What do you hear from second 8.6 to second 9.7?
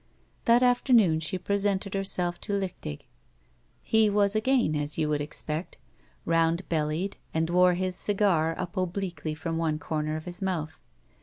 obliquely from